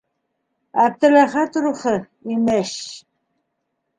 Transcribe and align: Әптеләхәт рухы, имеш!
Әптеләхәт 0.83 1.59
рухы, 1.65 1.93
имеш! 2.37 2.73